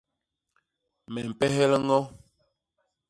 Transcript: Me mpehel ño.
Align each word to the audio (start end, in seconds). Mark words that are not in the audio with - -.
Me 1.13 1.21
mpehel 1.29 1.73
ño. 1.87 1.99